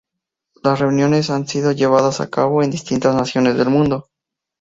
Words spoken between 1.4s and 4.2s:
sido llevadas a cabo en distintas naciones del mundo.